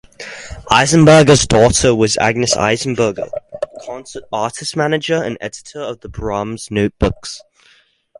[0.71, 3.29] Eisenberger's daughter was Agnes Eisenberger,
[3.85, 7.43] concert artist manager, and editor of "The Brahms Notebooks".